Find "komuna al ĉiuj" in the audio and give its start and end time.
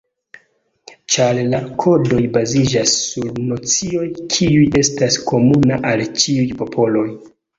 5.33-6.49